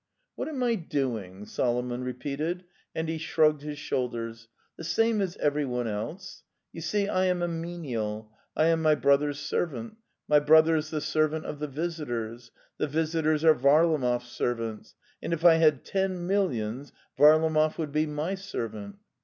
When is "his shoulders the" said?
3.61-4.83